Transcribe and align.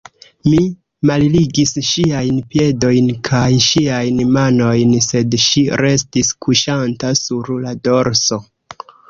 Mi 0.51 0.59
malligis 1.09 1.73
ŝiajn 1.89 2.39
piedojn 2.55 3.11
kaj 3.27 3.43
ŝiajn 3.67 4.23
manojn, 4.39 4.97
sed 5.09 5.39
ŝi 5.45 5.63
restis 5.85 6.33
kuŝanta 6.47 7.15
sur 7.23 7.55
la 7.69 7.77
dorso. 7.91 8.43